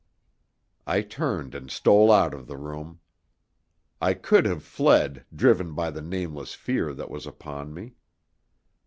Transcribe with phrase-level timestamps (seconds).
[0.87, 3.01] I turned and stole out of the room.
[4.01, 7.93] I could have fled, driven by the nameless fear that was upon me.